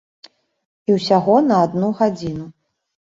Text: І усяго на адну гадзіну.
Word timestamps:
І 0.91 0.95
усяго 0.97 1.37
на 1.49 1.59
адну 1.67 1.93
гадзіну. 2.01 2.45